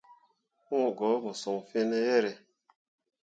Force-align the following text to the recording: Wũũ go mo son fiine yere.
Wũũ 0.69 0.89
go 0.97 1.09
mo 1.23 1.31
son 1.41 1.59
fiine 1.69 1.97
yere. 2.07 2.31